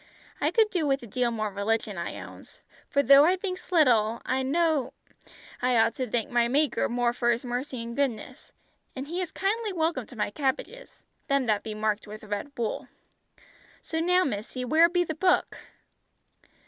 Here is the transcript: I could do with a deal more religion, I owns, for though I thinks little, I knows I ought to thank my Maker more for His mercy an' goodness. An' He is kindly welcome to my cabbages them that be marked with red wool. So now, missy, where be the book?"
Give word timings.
I 0.41 0.49
could 0.49 0.71
do 0.71 0.87
with 0.87 1.03
a 1.03 1.05
deal 1.05 1.29
more 1.29 1.51
religion, 1.51 1.95
I 1.95 2.19
owns, 2.19 2.61
for 2.89 3.03
though 3.03 3.23
I 3.23 3.35
thinks 3.35 3.71
little, 3.71 4.19
I 4.25 4.41
knows 4.41 4.93
I 5.61 5.77
ought 5.77 5.93
to 5.93 6.09
thank 6.09 6.31
my 6.31 6.47
Maker 6.47 6.89
more 6.89 7.13
for 7.13 7.29
His 7.29 7.45
mercy 7.45 7.83
an' 7.83 7.93
goodness. 7.93 8.51
An' 8.95 9.05
He 9.05 9.21
is 9.21 9.31
kindly 9.31 9.71
welcome 9.71 10.07
to 10.07 10.15
my 10.17 10.31
cabbages 10.31 11.03
them 11.27 11.45
that 11.45 11.61
be 11.61 11.75
marked 11.75 12.07
with 12.07 12.23
red 12.23 12.51
wool. 12.57 12.87
So 13.83 13.99
now, 13.99 14.23
missy, 14.23 14.65
where 14.65 14.89
be 14.89 15.03
the 15.03 15.13
book?" 15.13 15.59